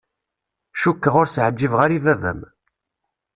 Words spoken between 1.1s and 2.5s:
ur s-ɛǧibeɣ ara i baba-m.